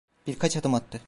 [0.27, 0.99] Birkaç adım attı.